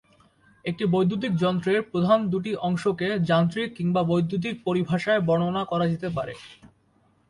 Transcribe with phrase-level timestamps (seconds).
[0.65, 6.33] একটি বৈদ্যুতিক যন্ত্রের প্রধান দুটি অংশকে যান্ত্রিক কিংবা বৈদ্যুতিক পরিভাষায় বর্ণনা করা যেতে পারে।